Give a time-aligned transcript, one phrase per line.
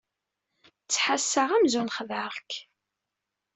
[0.83, 2.51] Ttḥassaɣ amzun xedɛeɣ-k.